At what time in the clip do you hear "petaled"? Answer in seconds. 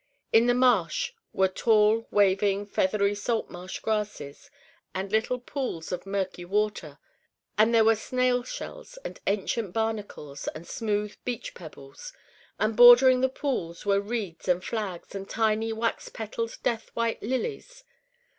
16.09-16.57